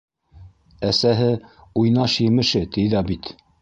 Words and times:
Әсәһе 0.89 1.29
«уйнаш 1.83 2.19
емеше» 2.27 2.67
ти 2.77 2.91
ҙә 2.97 3.09
бит... 3.13 3.37